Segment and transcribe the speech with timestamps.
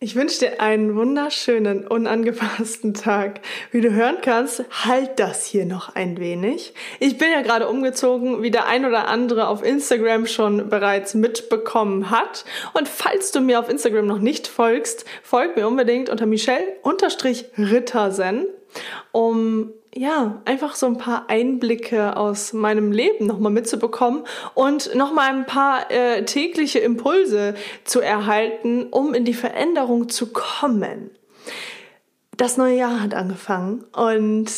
[0.00, 3.40] Ich wünsche dir einen wunderschönen, unangepassten Tag.
[3.72, 6.72] Wie du hören kannst, halt das hier noch ein wenig.
[7.00, 12.10] Ich bin ja gerade umgezogen, wie der ein oder andere auf Instagram schon bereits mitbekommen
[12.10, 12.44] hat.
[12.74, 18.46] Und falls du mir auf Instagram noch nicht folgst, folg mir unbedingt unter Michelle-Rittersen,
[19.10, 24.24] um ja, einfach so ein paar Einblicke aus meinem Leben nochmal mitzubekommen
[24.54, 31.10] und nochmal ein paar äh, tägliche Impulse zu erhalten, um in die Veränderung zu kommen.
[32.36, 34.50] Das neue Jahr hat angefangen und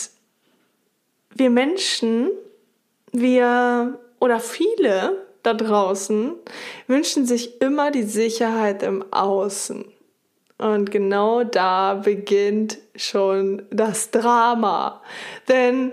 [1.34, 2.28] wir Menschen,
[3.12, 6.34] wir oder viele da draußen
[6.86, 9.84] wünschen sich immer die Sicherheit im Außen.
[10.60, 15.00] Und genau da beginnt schon das Drama.
[15.48, 15.92] Denn,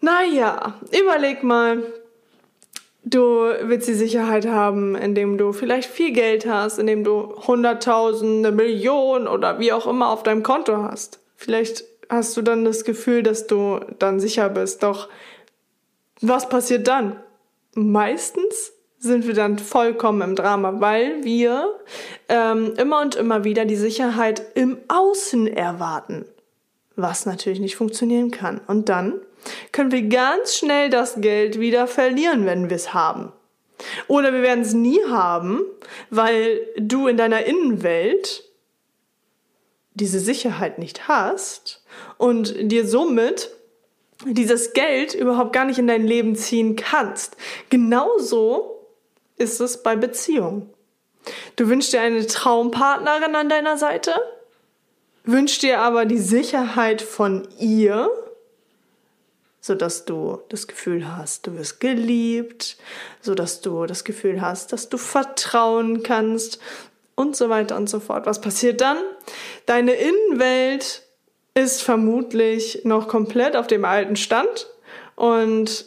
[0.00, 1.82] naja, überleg mal,
[3.04, 3.20] du
[3.60, 9.58] willst die Sicherheit haben, indem du vielleicht viel Geld hast, indem du hunderttausende, Millionen oder
[9.58, 11.20] wie auch immer auf deinem Konto hast.
[11.36, 14.82] Vielleicht hast du dann das Gefühl, dass du dann sicher bist.
[14.82, 15.10] Doch
[16.22, 17.20] was passiert dann?
[17.74, 21.78] Meistens sind wir dann vollkommen im Drama, weil wir
[22.28, 26.24] ähm, immer und immer wieder die Sicherheit im Außen erwarten,
[26.96, 28.60] was natürlich nicht funktionieren kann.
[28.66, 29.20] Und dann
[29.72, 33.32] können wir ganz schnell das Geld wieder verlieren, wenn wir es haben.
[34.08, 35.62] Oder wir werden es nie haben,
[36.10, 38.44] weil du in deiner Innenwelt
[39.94, 41.84] diese Sicherheit nicht hast
[42.16, 43.50] und dir somit
[44.24, 47.36] dieses Geld überhaupt gar nicht in dein Leben ziehen kannst.
[47.70, 48.77] Genauso
[49.38, 50.70] ist es bei Beziehungen.
[51.56, 54.14] Du wünschst dir eine Traumpartnerin an deiner Seite,
[55.24, 58.10] wünschst dir aber die Sicherheit von ihr,
[59.60, 62.78] sodass du das Gefühl hast, du wirst geliebt,
[63.20, 66.58] sodass du das Gefühl hast, dass du vertrauen kannst
[67.14, 68.26] und so weiter und so fort.
[68.26, 68.98] Was passiert dann?
[69.66, 71.02] Deine Innenwelt
[71.54, 74.68] ist vermutlich noch komplett auf dem alten Stand
[75.16, 75.86] und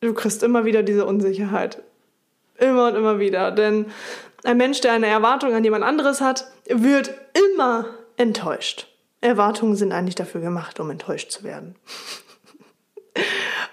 [0.00, 1.82] du kriegst immer wieder diese Unsicherheit.
[2.58, 3.50] Immer und immer wieder.
[3.50, 3.86] Denn
[4.44, 7.86] ein Mensch, der eine Erwartung an jemand anderes hat, wird immer
[8.16, 8.88] enttäuscht.
[9.20, 11.74] Erwartungen sind eigentlich dafür gemacht, um enttäuscht zu werden.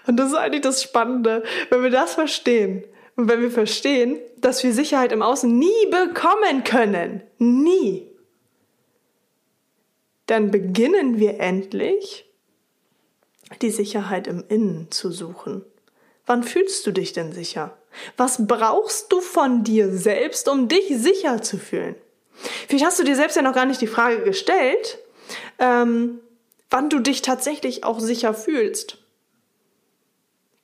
[0.08, 2.84] und das ist eigentlich das Spannende, wenn wir das verstehen.
[3.16, 8.08] Und wenn wir verstehen, dass wir Sicherheit im Außen nie bekommen können, nie,
[10.26, 12.26] dann beginnen wir endlich,
[13.62, 15.64] die Sicherheit im Innen zu suchen.
[16.26, 17.78] Wann fühlst du dich denn sicher?
[18.18, 21.96] Was brauchst du von dir selbst, um dich sicher zu fühlen?
[22.68, 25.00] Vielleicht hast du dir selbst ja noch gar nicht die Frage gestellt,
[25.60, 26.20] ähm,
[26.70, 28.98] wann du dich tatsächlich auch sicher fühlst.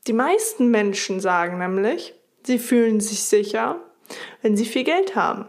[0.08, 3.80] Die meisten Menschen sagen nämlich, sie fühlen sich sicher,
[4.42, 5.46] wenn sie viel Geld haben,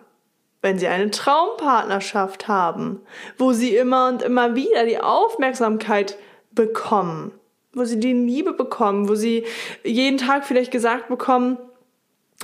[0.61, 3.01] wenn sie eine Traumpartnerschaft haben,
[3.39, 6.19] wo sie immer und immer wieder die Aufmerksamkeit
[6.53, 7.33] bekommen,
[7.73, 9.47] wo sie die Liebe bekommen, wo sie
[9.83, 11.57] jeden Tag vielleicht gesagt bekommen,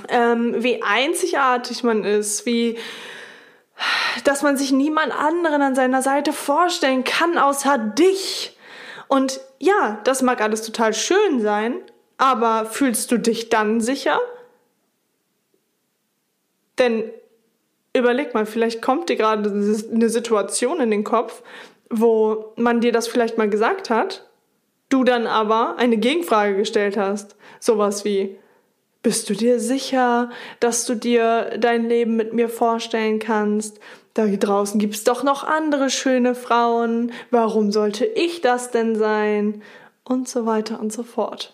[0.09, 2.77] ähm, wie einzigartig man ist, wie
[4.23, 8.57] dass man sich niemand anderen an seiner Seite vorstellen kann außer dich.
[9.07, 11.75] Und ja, das mag alles total schön sein,
[12.17, 14.19] aber fühlst du dich dann sicher?
[16.79, 17.11] Denn
[17.93, 21.41] überleg mal, vielleicht kommt dir gerade eine Situation in den Kopf,
[21.89, 24.27] wo man dir das vielleicht mal gesagt hat,
[24.89, 27.35] du dann aber eine Gegenfrage gestellt hast.
[27.59, 28.37] Sowas wie,
[29.07, 30.29] bist du dir sicher,
[30.59, 33.79] dass du dir dein Leben mit mir vorstellen kannst?
[34.15, 37.13] Da draußen gibt's doch noch andere schöne Frauen.
[37.31, 39.61] Warum sollte ich das denn sein?
[40.03, 41.53] Und so weiter und so fort.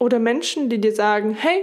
[0.00, 1.62] Oder Menschen, die dir sagen, hey,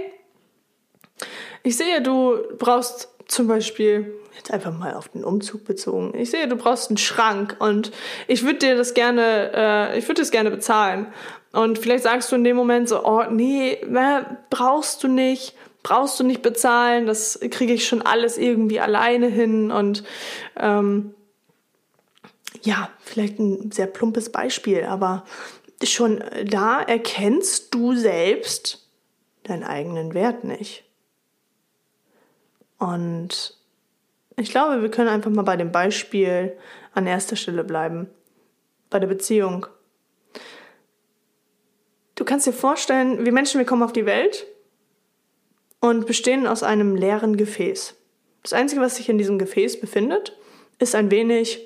[1.62, 6.48] ich sehe, du brauchst zum Beispiel, jetzt einfach mal auf den Umzug bezogen, ich sehe,
[6.48, 7.92] du brauchst einen Schrank und
[8.28, 11.08] ich würde dir das gerne, äh, ich würde das gerne bezahlen.
[11.52, 13.78] Und vielleicht sagst du in dem Moment so, oh nee,
[14.50, 19.70] brauchst du nicht, brauchst du nicht bezahlen, das kriege ich schon alles irgendwie alleine hin.
[19.72, 20.04] Und
[20.56, 21.14] ähm,
[22.62, 25.24] ja, vielleicht ein sehr plumpes Beispiel, aber
[25.82, 28.86] schon da erkennst du selbst
[29.44, 30.84] deinen eigenen Wert nicht.
[32.78, 33.56] Und
[34.36, 36.56] ich glaube, wir können einfach mal bei dem Beispiel
[36.94, 38.08] an erster Stelle bleiben.
[38.88, 39.66] Bei der Beziehung.
[42.30, 44.46] Du kannst dir vorstellen, wir Menschen, wir kommen auf die Welt
[45.80, 47.96] und bestehen aus einem leeren Gefäß.
[48.44, 50.38] Das Einzige, was sich in diesem Gefäß befindet,
[50.78, 51.58] ist ein wenig,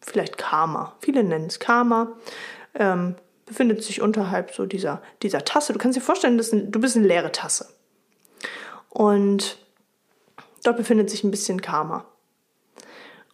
[0.00, 0.96] vielleicht Karma.
[0.98, 2.16] Viele nennen es Karma.
[2.74, 3.14] Ähm,
[3.46, 5.72] befindet sich unterhalb so dieser, dieser Tasse.
[5.72, 7.68] Du kannst dir vorstellen, du bist eine leere Tasse.
[8.88, 9.56] Und
[10.64, 12.04] dort befindet sich ein bisschen Karma.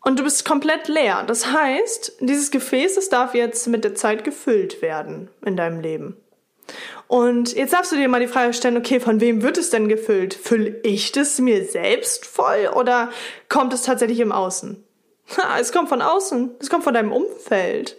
[0.03, 1.25] Und du bist komplett leer.
[1.27, 6.19] Das heißt, dieses Gefäß, das darf jetzt mit der Zeit gefüllt werden in deinem Leben.
[7.07, 9.89] Und jetzt darfst du dir mal die Frage stellen, okay, von wem wird es denn
[9.89, 10.35] gefüllt?
[10.35, 13.11] Fülle ich das mir selbst voll oder
[13.49, 14.83] kommt es tatsächlich im Außen?
[15.37, 17.97] Ha, es kommt von außen, es kommt von deinem Umfeld.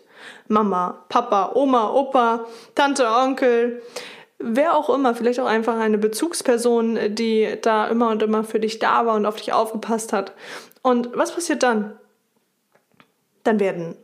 [0.47, 2.45] Mama, Papa, Oma, Opa,
[2.75, 3.81] Tante, Onkel,
[4.38, 8.79] wer auch immer, vielleicht auch einfach eine Bezugsperson, die da immer und immer für dich
[8.79, 10.33] da war und auf dich aufgepasst hat.
[10.81, 11.97] Und was passiert dann?
[13.44, 13.95] Dann werden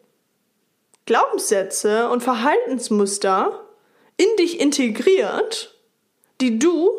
[1.05, 3.60] Glaubenssätze und Verhaltensmuster
[4.21, 5.73] in dich integriert,
[6.41, 6.91] die du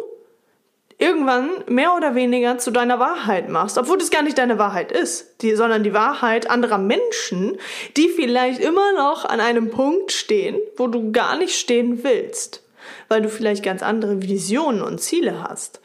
[0.98, 5.42] irgendwann mehr oder weniger zu deiner Wahrheit machst, obwohl das gar nicht deine Wahrheit ist,
[5.42, 7.58] die, sondern die Wahrheit anderer Menschen,
[7.96, 12.62] die vielleicht immer noch an einem Punkt stehen, wo du gar nicht stehen willst,
[13.08, 15.80] weil du vielleicht ganz andere Visionen und Ziele hast.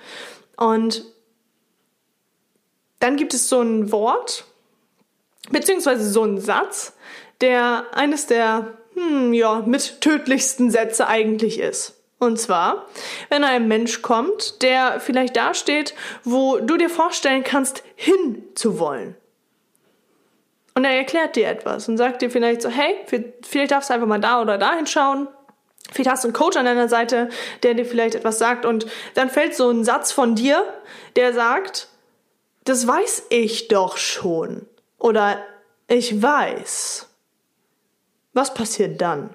[0.56, 1.04] Und
[3.00, 4.46] dann gibt es so ein Wort,
[5.52, 6.94] beziehungsweise so ein Satz,
[7.42, 11.94] der eines der hm, ja, mit tödlichsten Sätze eigentlich ist.
[12.20, 12.88] Und zwar,
[13.30, 19.16] wenn ein Mensch kommt, der vielleicht dasteht, wo du dir vorstellen kannst, hinzuwollen.
[20.74, 22.96] Und er erklärt dir etwas und sagt dir vielleicht so, hey,
[23.44, 25.28] vielleicht darfst du einfach mal da oder da hinschauen.
[25.92, 27.30] Vielleicht hast du einen Coach an deiner Seite,
[27.64, 30.64] der dir vielleicht etwas sagt und dann fällt so ein Satz von dir,
[31.16, 31.88] der sagt,
[32.66, 34.68] das weiß ich doch schon.
[34.98, 35.40] Oder
[35.88, 37.07] ich weiß.
[38.38, 39.32] Was passiert dann?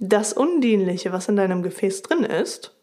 [0.00, 2.74] Das Undienliche, was in deinem Gefäß drin ist,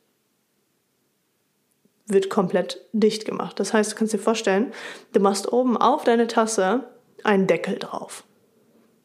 [2.06, 3.60] wird komplett dicht gemacht.
[3.60, 4.72] Das heißt, du kannst dir vorstellen,
[5.12, 6.84] du machst oben auf deine Tasse
[7.24, 8.26] einen Deckel drauf.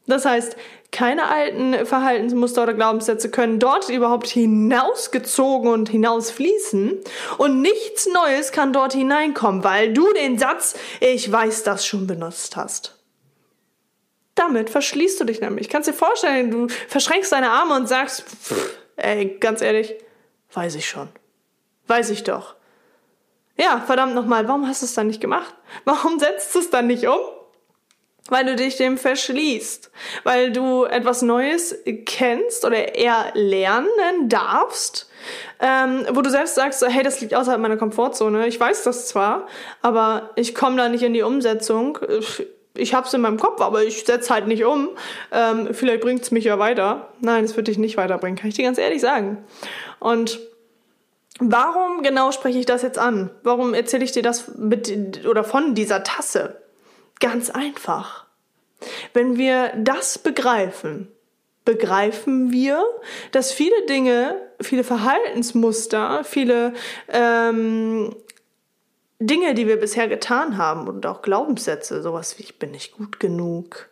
[0.07, 0.55] Das heißt,
[0.93, 6.99] keine alten Verhaltensmuster oder Glaubenssätze können dort überhaupt hinausgezogen und hinausfließen
[7.39, 12.55] und nichts Neues kann dort hineinkommen, weil du den Satz Ich weiß das schon benutzt
[12.55, 12.98] hast.
[14.39, 15.69] Damit verschließt du dich nämlich.
[15.69, 19.97] Kannst dir vorstellen, du verschränkst deine Arme und sagst, pff, ey, ganz ehrlich,
[20.53, 21.09] weiß ich schon.
[21.89, 22.55] Weiß ich doch.
[23.57, 25.53] Ja, verdammt nochmal, warum hast du es dann nicht gemacht?
[25.85, 27.19] Warum setzt du es dann nicht um?
[28.29, 29.91] Weil du dich dem verschließt,
[30.23, 31.75] weil du etwas Neues
[32.07, 35.11] kennst oder eher lernen darfst,
[35.59, 38.47] ähm, wo du selbst sagst, hey, das liegt außerhalb meiner Komfortzone.
[38.47, 39.49] Ich weiß das zwar,
[39.83, 41.99] aber ich komme da nicht in die Umsetzung
[42.79, 44.91] ich habe es in meinem Kopf, aber ich setze halt nicht um.
[45.33, 47.09] Ähm, vielleicht bringt es mich ja weiter.
[47.21, 49.39] Nein, es wird dich nicht weiterbringen, kann ich dir ganz ehrlich sagen.
[49.99, 50.41] Und
[51.41, 53.31] warum genau spreche ich das jetzt an?
[53.43, 56.63] Warum erzähle ich dir das mit oder von dieser Tasse?
[57.21, 58.27] Ganz einfach.
[59.13, 61.09] Wenn wir das begreifen,
[61.65, 62.83] begreifen wir,
[63.33, 66.73] dass viele Dinge, viele Verhaltensmuster, viele
[67.09, 68.15] ähm,
[69.21, 73.19] Dinge, die wir bisher getan haben und auch Glaubenssätze, sowas wie ich bin nicht gut
[73.19, 73.89] genug,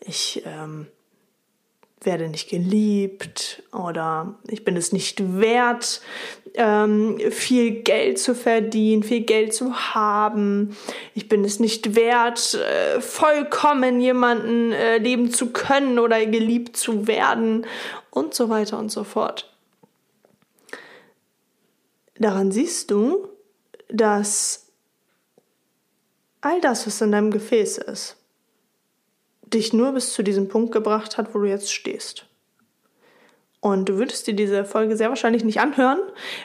[0.00, 0.86] ich ähm,
[2.00, 6.00] werde nicht geliebt oder ich bin es nicht wert,
[6.54, 10.76] ähm, viel Geld zu verdienen, viel Geld zu haben,
[11.14, 17.08] ich bin es nicht wert, äh, vollkommen jemanden äh, leben zu können oder geliebt zu
[17.08, 17.66] werden
[18.10, 19.52] und so weiter und so fort.
[22.16, 23.28] Daran siehst du,
[23.88, 24.67] dass
[26.48, 28.16] all das, was in deinem Gefäß ist,
[29.42, 32.24] dich nur bis zu diesem Punkt gebracht hat, wo du jetzt stehst.
[33.60, 35.98] Und du würdest dir diese Folge sehr wahrscheinlich nicht anhören,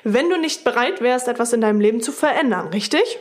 [0.04, 3.20] wenn du nicht bereit wärst, etwas in deinem Leben zu verändern, richtig?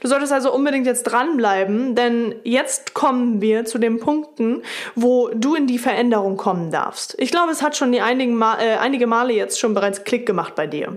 [0.00, 4.62] Du solltest also unbedingt jetzt dranbleiben, denn jetzt kommen wir zu den Punkten,
[4.94, 7.14] wo du in die Veränderung kommen darfst.
[7.18, 10.26] Ich glaube, es hat schon die einigen Mal, äh, einige Male jetzt schon bereits Klick
[10.26, 10.96] gemacht bei dir.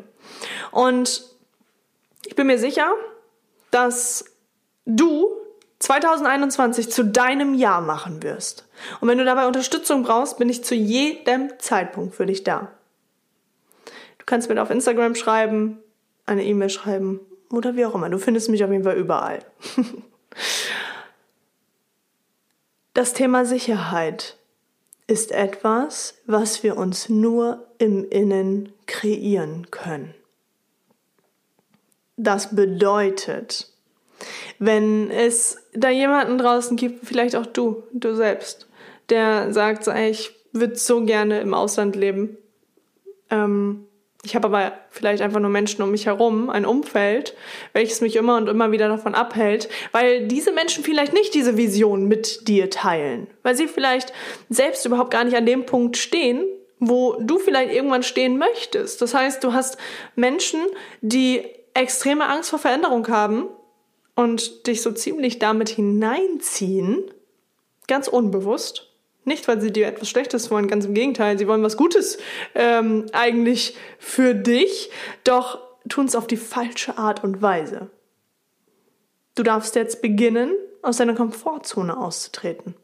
[0.72, 1.24] Und
[2.26, 2.92] ich bin mir sicher,
[3.70, 4.26] dass
[4.86, 5.30] du
[5.80, 8.68] 2021 zu deinem Jahr machen wirst.
[9.02, 12.72] Und wenn du dabei Unterstützung brauchst, bin ich zu jedem Zeitpunkt für dich da.
[14.18, 15.80] Du kannst mir auf Instagram schreiben,
[16.26, 17.20] eine E-Mail schreiben
[17.52, 18.10] oder wie auch immer.
[18.10, 19.40] Du findest mich auf jeden Fall überall.
[22.96, 24.38] Das Thema Sicherheit
[25.08, 30.14] ist etwas, was wir uns nur im Innen kreieren können.
[32.18, 33.73] Das bedeutet,
[34.60, 38.68] wenn es da jemanden draußen gibt, vielleicht auch du, du selbst,
[39.10, 42.38] der sagt, ey, ich würde so gerne im Ausland leben,
[43.30, 43.88] ähm,
[44.26, 47.36] Ich habe aber vielleicht einfach nur Menschen um mich herum, ein Umfeld,
[47.74, 52.08] welches mich immer und immer wieder davon abhält, weil diese Menschen vielleicht nicht diese Vision
[52.08, 54.14] mit dir teilen, weil sie vielleicht
[54.50, 56.46] selbst überhaupt gar nicht an dem Punkt stehen,
[56.80, 59.02] wo du vielleicht irgendwann stehen möchtest.
[59.02, 59.78] Das heißt, du hast
[60.16, 60.62] Menschen,
[61.02, 63.50] die extreme Angst vor Veränderung haben
[64.16, 67.04] und dich so ziemlich damit hineinziehen,
[67.88, 68.94] ganz unbewusst
[69.26, 72.18] nicht, weil sie dir etwas Schlechtes wollen, ganz im Gegenteil, sie wollen was Gutes
[72.56, 74.90] ähm, eigentlich für dich,
[75.24, 77.90] doch tun es auf die falsche Art und Weise.
[79.36, 82.76] Du darfst jetzt beginnen, aus deiner Komfortzone auszutreten.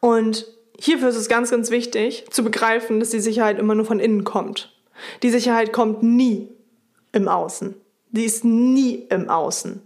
[0.00, 0.46] Und
[0.78, 4.24] hierfür ist es ganz, ganz wichtig zu begreifen, dass die Sicherheit immer nur von innen
[4.24, 4.76] kommt.
[5.22, 6.48] Die Sicherheit kommt nie
[7.12, 7.74] im Außen.
[8.16, 9.82] Die ist nie im Außen.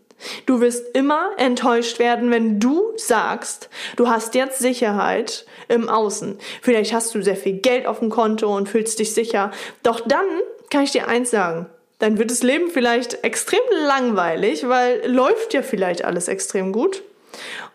[0.47, 6.39] Du wirst immer enttäuscht werden, wenn du sagst, du hast jetzt Sicherheit im Außen.
[6.63, 9.51] Vielleicht hast du sehr viel Geld auf dem Konto und fühlst dich sicher.
[9.83, 10.27] Doch dann
[10.71, 11.67] kann ich dir eins sagen.
[11.99, 17.03] Dann wird das Leben vielleicht extrem langweilig, weil läuft ja vielleicht alles extrem gut.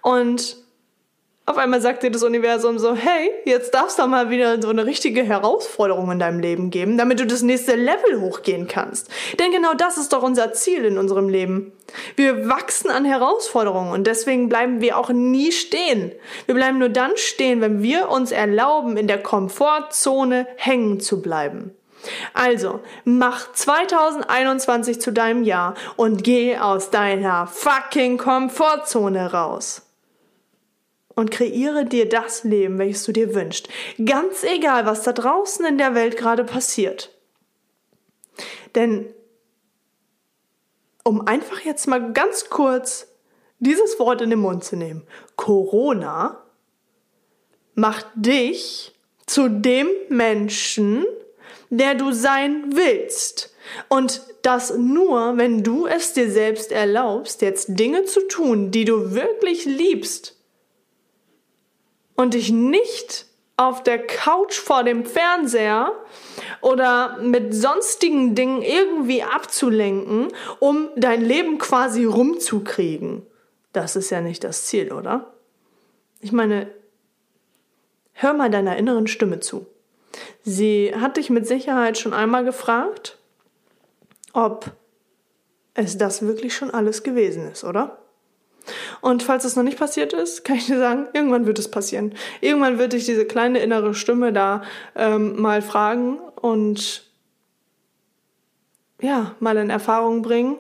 [0.02, 0.58] Und
[1.48, 4.88] auf einmal sagt dir das Universum so, hey, jetzt darfst du mal wieder so eine
[4.88, 9.10] richtige Herausforderung in deinem Leben geben, damit du das nächste Level hochgehen kannst.
[9.40, 11.72] Denn genau das ist doch unser Ziel in unserem Leben.
[12.16, 16.12] Wir wachsen an Herausforderungen und deswegen bleiben wir auch nie stehen.
[16.48, 21.76] Wir bleiben nur dann stehen, wenn wir uns erlauben, in der Komfortzone hängen zu bleiben.
[22.34, 29.85] Also, mach 2021 zu deinem Jahr und geh aus deiner fucking Komfortzone raus
[31.16, 33.70] und kreiere dir das Leben, welches du dir wünschst.
[34.04, 37.12] Ganz egal, was da draußen in der Welt gerade passiert.
[38.76, 39.08] Denn
[41.04, 43.08] um einfach jetzt mal ganz kurz
[43.60, 45.04] dieses Wort in den Mund zu nehmen,
[45.36, 46.44] Corona
[47.74, 48.94] macht dich
[49.26, 51.06] zu dem Menschen,
[51.70, 53.56] der du sein willst.
[53.88, 59.14] Und das nur, wenn du es dir selbst erlaubst, jetzt Dinge zu tun, die du
[59.14, 60.35] wirklich liebst
[62.16, 63.26] und dich nicht
[63.58, 65.94] auf der Couch vor dem Fernseher
[66.62, 70.28] oder mit sonstigen Dingen irgendwie abzulenken,
[70.60, 73.26] um dein Leben quasi rumzukriegen.
[73.72, 75.34] Das ist ja nicht das Ziel, oder?
[76.20, 76.70] Ich meine,
[78.14, 79.68] hör mal deiner inneren Stimme zu.
[80.44, 83.18] Sie hat dich mit Sicherheit schon einmal gefragt,
[84.34, 84.72] ob
[85.74, 88.05] es das wirklich schon alles gewesen ist, oder?
[89.02, 92.14] Und falls es noch nicht passiert ist, kann ich dir sagen, irgendwann wird es passieren.
[92.42, 94.64] Irgendwann wird dich diese kleine innere Stimme da
[94.96, 97.04] ähm, mal fragen und
[99.02, 100.58] ja, mal in Erfahrung bringen,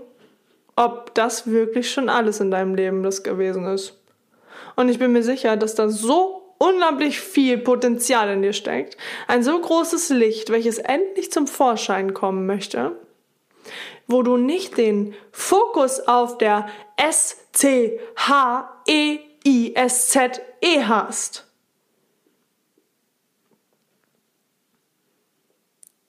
[0.76, 3.94] ob das wirklich schon alles in deinem Leben das gewesen ist.
[4.76, 8.98] Und ich bin mir sicher, dass da so unglaublich viel Potenzial in dir steckt,
[9.28, 12.94] ein so großes Licht, welches endlich zum Vorschein kommen möchte,
[14.08, 16.68] wo du nicht den Fokus auf der
[16.98, 18.04] S-C-H-E-I-S-Z-E
[20.84, 21.46] hast.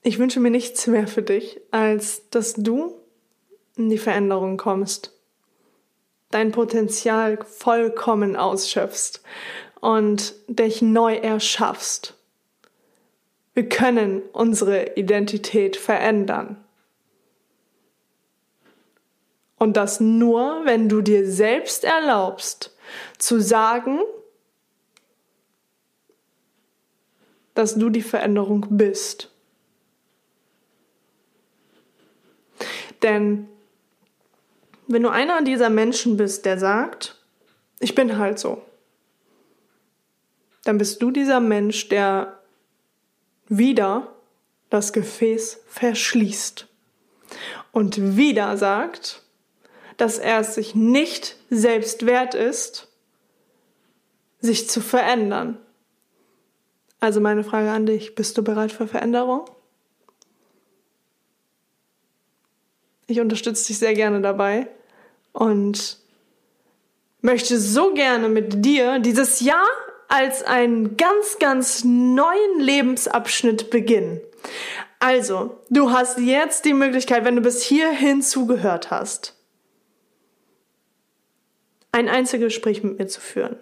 [0.02, 2.94] Ich wünsche mir nichts mehr für dich, als dass du
[3.76, 5.12] in die Veränderung kommst,
[6.30, 9.22] dein Potenzial vollkommen ausschöpfst
[9.80, 12.14] und dich neu erschaffst.
[13.54, 16.64] Wir können unsere Identität verändern.
[19.58, 22.76] Und das nur, wenn du dir selbst erlaubst,
[23.18, 24.00] zu sagen,
[27.54, 29.30] dass du die Veränderung bist.
[33.02, 33.48] Denn
[34.86, 37.18] wenn du einer dieser Menschen bist, der sagt,
[37.80, 38.62] ich bin halt so,
[40.64, 42.40] dann bist du dieser Mensch, der
[43.48, 44.12] wieder
[44.70, 46.66] das Gefäß verschließt
[47.72, 49.22] und wieder sagt,
[49.96, 52.88] dass er es sich nicht selbst wert ist,
[54.40, 55.58] sich zu verändern.
[57.00, 59.44] Also meine Frage an dich, bist du bereit für Veränderung?
[63.06, 64.68] Ich unterstütze dich sehr gerne dabei
[65.32, 65.98] und
[67.20, 69.66] möchte so gerne mit dir dieses Jahr
[70.08, 74.20] als einen ganz, ganz neuen Lebensabschnitt beginnen.
[74.98, 79.35] Also, du hast jetzt die Möglichkeit, wenn du bis hierhin zugehört hast,
[81.96, 83.56] ein Einzelgespräch mit mir zu führen.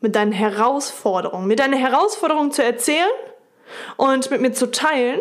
[0.00, 3.10] Mit deinen Herausforderungen, mit deinen Herausforderungen zu erzählen
[3.96, 5.20] und mit mir zu teilen.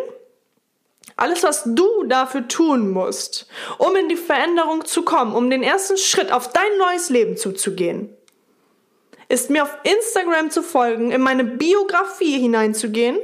[1.17, 5.97] Alles, was du dafür tun musst, um in die Veränderung zu kommen, um den ersten
[5.97, 8.09] Schritt auf dein neues Leben zuzugehen,
[9.29, 13.17] ist mir auf Instagram zu folgen, in meine Biografie hineinzugehen,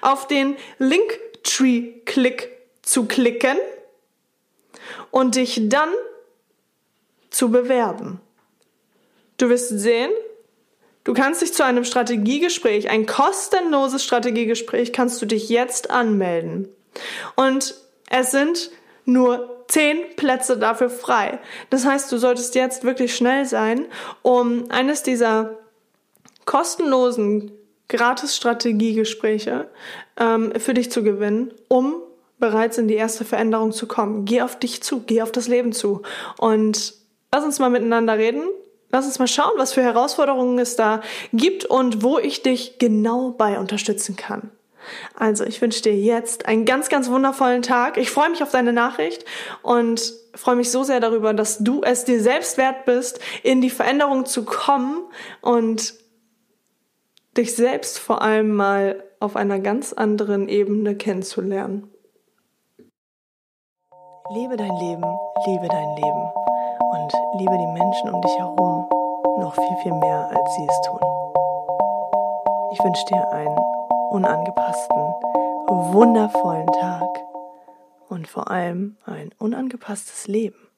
[0.00, 2.50] auf den Link Linktree-Klick
[2.82, 3.58] zu klicken
[5.10, 5.90] und dich dann
[7.30, 8.20] zu bewerben.
[9.38, 10.10] Du wirst sehen,
[11.04, 16.68] du kannst dich zu einem Strategiegespräch, ein kostenloses Strategiegespräch, kannst du dich jetzt anmelden.
[17.36, 17.74] Und
[18.10, 18.70] es sind
[19.04, 21.38] nur zehn Plätze dafür frei.
[21.70, 23.86] Das heißt, du solltest jetzt wirklich schnell sein,
[24.22, 25.58] um eines dieser
[26.44, 27.52] kostenlosen
[27.88, 29.68] Gratis-Strategiegespräche
[30.18, 31.96] ähm, für dich zu gewinnen, um
[32.38, 34.24] bereits in die erste Veränderung zu kommen.
[34.24, 36.02] Geh auf dich zu, geh auf das Leben zu
[36.38, 36.94] und
[37.32, 38.42] lass uns mal miteinander reden.
[38.94, 41.00] Lass uns mal schauen, was für Herausforderungen es da
[41.32, 44.52] gibt und wo ich dich genau bei unterstützen kann.
[45.16, 47.96] Also, ich wünsche dir jetzt einen ganz, ganz wundervollen Tag.
[47.96, 49.24] Ich freue mich auf deine Nachricht
[49.62, 53.70] und freue mich so sehr darüber, dass du es dir selbst wert bist, in die
[53.70, 55.02] Veränderung zu kommen
[55.40, 55.94] und
[57.36, 61.90] dich selbst vor allem mal auf einer ganz anderen Ebene kennenzulernen.
[64.36, 65.04] Lebe dein Leben,
[65.46, 66.44] liebe dein Leben
[66.94, 68.73] und liebe die Menschen um dich herum
[69.38, 71.00] noch viel, viel mehr, als sie es tun.
[72.72, 73.58] Ich wünsche dir einen
[74.10, 75.14] unangepassten,
[75.92, 77.08] wundervollen Tag
[78.08, 80.68] und vor allem ein unangepasstes Leben.